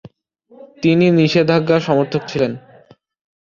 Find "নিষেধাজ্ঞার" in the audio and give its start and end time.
1.19-1.81